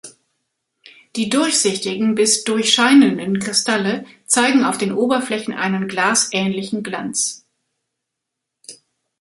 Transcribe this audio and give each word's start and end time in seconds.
Die 1.15 1.29
durchsichtigen 1.29 2.15
bis 2.15 2.43
durchscheinenden 2.43 3.37
Kristalle 3.37 4.07
zeigen 4.25 4.63
auf 4.65 4.79
den 4.79 4.93
Oberflächen 4.93 5.53
einen 5.53 5.87
glasähnlichen 5.87 6.81
Glanz. 6.81 7.45